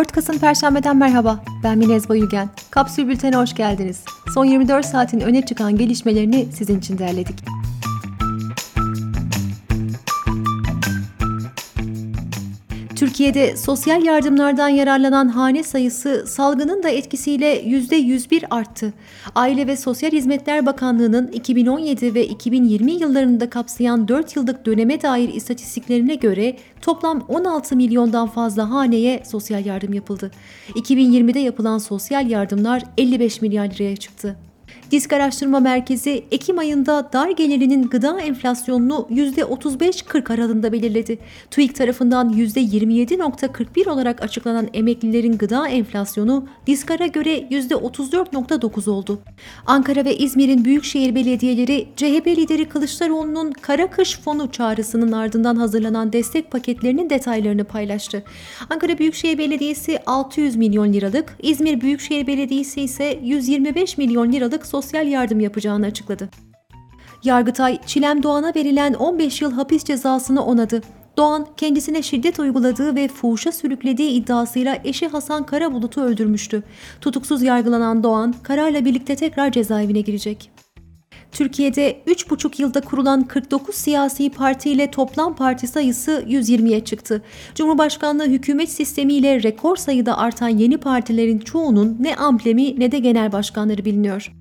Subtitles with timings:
[0.00, 1.44] 4 Kasım Perşembe'den merhaba.
[1.64, 2.48] Ben Minez Bayülgen.
[2.70, 4.04] Kapsül Bülten'e hoş geldiniz.
[4.34, 7.59] Son 24 saatin öne çıkan gelişmelerini sizin için derledik.
[13.00, 18.92] Türkiye'de sosyal yardımlardan yararlanan hane sayısı salgının da etkisiyle %101 arttı.
[19.34, 26.14] Aile ve Sosyal Hizmetler Bakanlığı'nın 2017 ve 2020 yıllarında kapsayan 4 yıllık döneme dair istatistiklerine
[26.14, 30.30] göre toplam 16 milyondan fazla haneye sosyal yardım yapıldı.
[30.68, 34.36] 2020'de yapılan sosyal yardımlar 55 milyar liraya çıktı.
[34.90, 41.18] Disk Araştırma Merkezi Ekim ayında dar gelirinin gıda enflasyonunu %35-40 aralığında belirledi.
[41.50, 49.18] TÜİK tarafından %27.41 olarak açıklanan emeklilerin gıda enflasyonu Diskar'a göre %34.9 oldu.
[49.66, 56.50] Ankara ve İzmir'in büyükşehir belediyeleri CHP lideri Kılıçdaroğlu'nun kara kış fonu çağrısının ardından hazırlanan destek
[56.50, 58.22] paketlerinin detaylarını paylaştı.
[58.70, 65.40] Ankara Büyükşehir Belediyesi 600 milyon liralık, İzmir Büyükşehir Belediyesi ise 125 milyon liralık sosyal yardım
[65.40, 66.28] yapacağını açıkladı.
[67.24, 70.82] Yargıtay, Çilem Doğan'a verilen 15 yıl hapis cezasını onadı.
[71.16, 76.62] Doğan, kendisine şiddet uyguladığı ve fuhuşa sürüklediği iddiasıyla eşi Hasan Karabulut'u öldürmüştü.
[77.00, 80.50] Tutuksuz yargılanan Doğan, kararla birlikte tekrar cezaevine girecek.
[81.32, 87.22] Türkiye'de 3,5 yılda kurulan 49 siyasi parti ile toplam parti sayısı 120'ye çıktı.
[87.54, 93.84] Cumhurbaşkanlığı hükümet sistemiyle rekor sayıda artan yeni partilerin çoğunun ne amblemi ne de genel başkanları
[93.84, 94.39] biliniyor.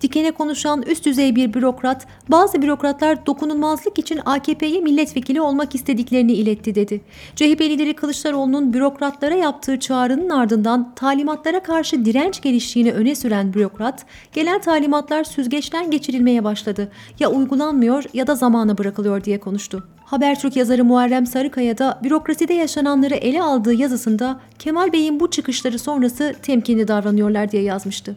[0.00, 6.74] Dikene konuşan üst düzey bir bürokrat, bazı bürokratlar dokunulmazlık için AKP'ye milletvekili olmak istediklerini iletti
[6.74, 7.00] dedi.
[7.36, 14.60] CHP lideri Kılıçdaroğlu'nun bürokratlara yaptığı çağrının ardından talimatlara karşı direnç geliştiğini öne süren bürokrat, gelen
[14.60, 16.92] talimatlar süzgeçten geçirilmeye başladı.
[17.18, 19.88] Ya uygulanmıyor ya da zamana bırakılıyor diye konuştu.
[20.04, 26.34] Habertürk yazarı Muharrem Sarıkaya da bürokraside yaşananları ele aldığı yazısında Kemal Bey'in bu çıkışları sonrası
[26.42, 28.16] temkinli davranıyorlar diye yazmıştı.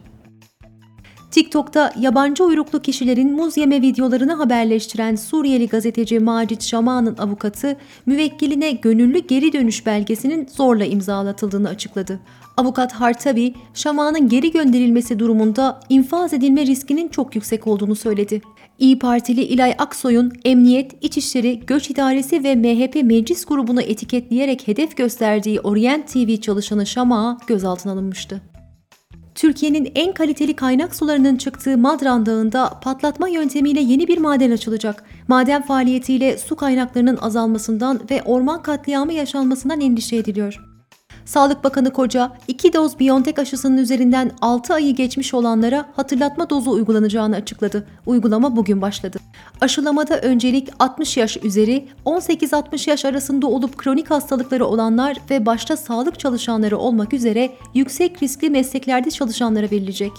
[1.34, 9.18] TikTok'ta yabancı uyruklu kişilerin muz yeme videolarını haberleştiren Suriyeli gazeteci Macit Şama'nın avukatı müvekkiline gönüllü
[9.18, 12.20] geri dönüş belgesinin zorla imzalatıldığını açıkladı.
[12.56, 18.40] Avukat Hartabi, Şama'nın geri gönderilmesi durumunda infaz edilme riskinin çok yüksek olduğunu söyledi.
[18.78, 25.60] İyi Partili İlay Aksoy'un Emniyet, İçişleri, Göç İdaresi ve MHP meclis grubunu etiketleyerek hedef gösterdiği
[25.60, 28.42] Orient TV çalışanı Şama gözaltına alınmıştı.
[29.34, 35.04] Türkiye'nin en kaliteli kaynak sularının çıktığı Madran Dağı'nda patlatma yöntemiyle yeni bir maden açılacak.
[35.28, 40.60] Maden faaliyetiyle su kaynaklarının azalmasından ve orman katliamı yaşanmasından endişe ediliyor.
[41.24, 47.36] Sağlık Bakanı Koca, 2 doz Biontech aşısının üzerinden 6 ayı geçmiş olanlara hatırlatma dozu uygulanacağını
[47.36, 47.86] açıkladı.
[48.06, 49.18] Uygulama bugün başladı.
[49.60, 56.18] Aşılamada öncelik 60 yaş üzeri, 18-60 yaş arasında olup kronik hastalıkları olanlar ve başta sağlık
[56.18, 60.12] çalışanları olmak üzere yüksek riskli mesleklerde çalışanlara verilecek.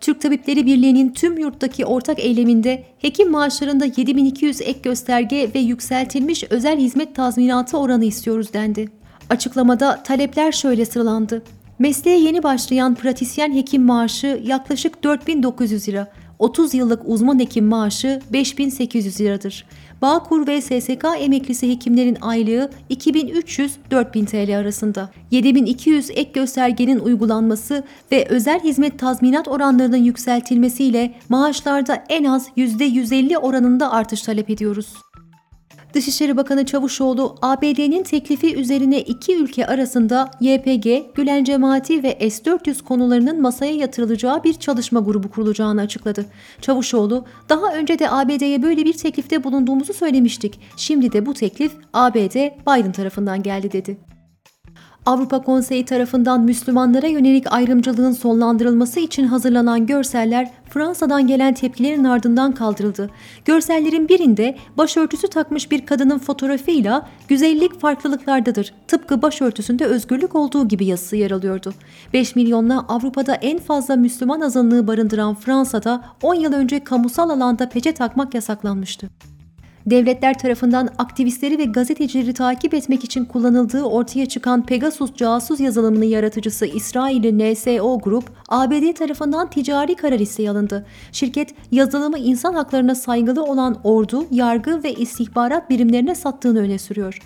[0.00, 6.78] Türk Tabipleri Birliği'nin tüm yurttaki ortak eyleminde hekim maaşlarında 7200 ek gösterge ve yükseltilmiş özel
[6.78, 8.88] hizmet tazminatı oranı istiyoruz dendi.
[9.30, 11.42] Açıklamada talepler şöyle sıralandı.
[11.78, 16.12] Mesleğe yeni başlayan pratisyen hekim maaşı yaklaşık 4900 lira.
[16.38, 19.64] 30 yıllık uzman hekim maaşı 5800 liradır.
[20.02, 25.10] Bağkur ve SSK emeklisi hekimlerin aylığı 2300-4000 TL arasında.
[25.30, 33.92] 7200 ek göstergenin uygulanması ve özel hizmet tazminat oranlarının yükseltilmesiyle maaşlarda en az %150 oranında
[33.92, 34.94] artış talep ediyoruz.
[35.94, 43.42] Dışişleri Bakanı Çavuşoğlu, ABD'nin teklifi üzerine iki ülke arasında YPG, Gülen Cemaati ve S-400 konularının
[43.42, 46.26] masaya yatırılacağı bir çalışma grubu kurulacağını açıkladı.
[46.60, 50.60] Çavuşoğlu, daha önce de ABD'ye böyle bir teklifte bulunduğumuzu söylemiştik.
[50.76, 54.07] Şimdi de bu teklif ABD, Biden tarafından geldi dedi.
[55.08, 63.10] Avrupa Konseyi tarafından Müslümanlara yönelik ayrımcılığın sonlandırılması için hazırlanan görseller Fransa'dan gelen tepkilerin ardından kaldırıldı.
[63.44, 68.74] Görsellerin birinde başörtüsü takmış bir kadının fotoğrafıyla güzellik farklılıklardadır.
[68.88, 71.74] Tıpkı başörtüsünde özgürlük olduğu gibi yazısı yer alıyordu.
[72.12, 77.92] 5 milyonla Avrupa'da en fazla Müslüman azınlığı barındıran Fransa'da 10 yıl önce kamusal alanda peçe
[77.94, 79.08] takmak yasaklanmıştı
[79.86, 86.66] devletler tarafından aktivistleri ve gazetecileri takip etmek için kullanıldığı ortaya çıkan Pegasus casus yazılımının yaratıcısı
[86.66, 90.86] İsrail'in NSO Grup, ABD tarafından ticari karar isteği alındı.
[91.12, 97.20] Şirket, yazılımı insan haklarına saygılı olan ordu, yargı ve istihbarat birimlerine sattığını öne sürüyor.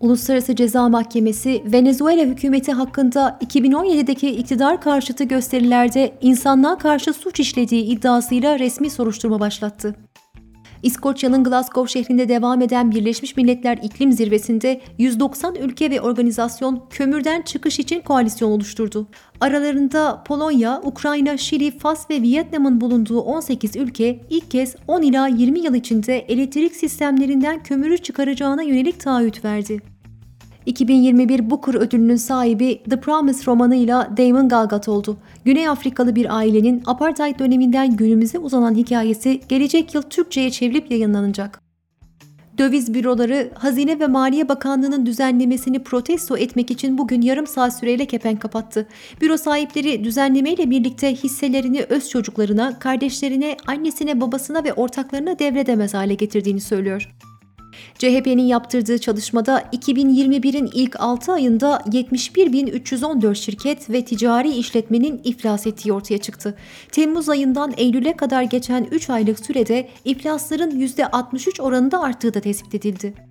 [0.00, 8.58] Uluslararası Ceza Mahkemesi Venezuela hükümeti hakkında 2017'deki iktidar karşıtı gösterilerde insanlığa karşı suç işlediği iddiasıyla
[8.58, 9.94] resmi soruşturma başlattı.
[10.82, 17.78] İskoçya'nın Glasgow şehrinde devam eden Birleşmiş Milletler İklim Zirvesi'nde 190 ülke ve organizasyon kömürden çıkış
[17.78, 19.06] için koalisyon oluşturdu.
[19.40, 25.60] Aralarında Polonya, Ukrayna, Şili, Fas ve Vietnam'ın bulunduğu 18 ülke ilk kez 10 ila 20
[25.60, 29.97] yıl içinde elektrik sistemlerinden kömürü çıkaracağına yönelik taahhüt verdi.
[30.68, 35.16] 2021 Booker ödülünün sahibi The Promise romanıyla Damon Galgut oldu.
[35.44, 41.60] Güney Afrikalı bir ailenin apartheid döneminden günümüze uzanan hikayesi gelecek yıl Türkçe'ye çevrilip yayınlanacak.
[42.58, 48.42] Döviz büroları Hazine ve Maliye Bakanlığı'nın düzenlemesini protesto etmek için bugün yarım saat süreyle kepenk
[48.42, 48.86] kapattı.
[49.20, 56.60] Büro sahipleri düzenlemeyle birlikte hisselerini öz çocuklarına, kardeşlerine, annesine, babasına ve ortaklarına devredemez hale getirdiğini
[56.60, 57.08] söylüyor.
[57.98, 66.18] CHP'nin yaptırdığı çalışmada 2021'in ilk 6 ayında 71.314 şirket ve ticari işletmenin iflas ettiği ortaya
[66.18, 66.54] çıktı.
[66.92, 73.28] Temmuz ayından Eylül'e kadar geçen 3 aylık sürede iflasların %63 oranında arttığı da tespit edildi.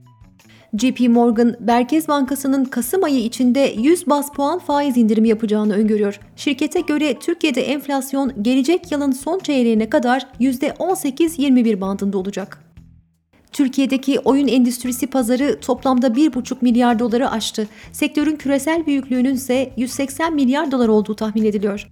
[0.74, 6.20] JP Morgan, Merkez Bankası'nın Kasım ayı içinde 100 bas puan faiz indirimi yapacağını öngörüyor.
[6.36, 12.67] Şirkete göre Türkiye'de enflasyon gelecek yılın son çeyreğine kadar %18-21 bandında olacak.
[13.52, 17.68] Türkiye'deki oyun endüstrisi pazarı toplamda 1,5 milyar doları aştı.
[17.92, 21.88] Sektörün küresel büyüklüğünün ise 180 milyar dolar olduğu tahmin ediliyor.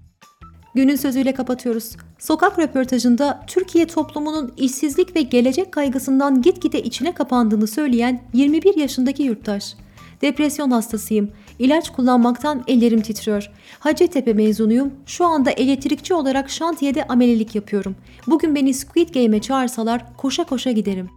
[0.76, 1.92] Günün sözüyle kapatıyoruz.
[2.20, 9.76] Sokak röportajında Türkiye toplumunun işsizlik ve gelecek kaygısından gitgide içine kapandığını söyleyen 21 yaşındaki yurttaş.
[10.22, 11.32] Depresyon hastasıyım.
[11.60, 13.52] İlaç kullanmaktan ellerim titriyor.
[13.80, 14.94] Hacettepe mezunuyum.
[15.06, 17.96] Şu anda elektrikçi olarak şantiyede amelelik yapıyorum.
[18.28, 21.10] Bugün beni Squid Game'e çağırsalar koşa koşa giderim.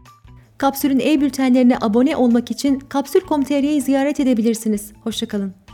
[0.59, 4.93] Kapsül'ün e-bültenlerine abone olmak için kapsül.com.tr'yi ziyaret edebilirsiniz.
[5.05, 5.68] Hoşçakalın.